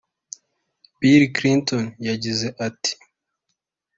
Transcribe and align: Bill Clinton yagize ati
Bill 0.99 1.23
Clinton 1.37 1.85
yagize 2.09 2.47
ati 2.67 2.91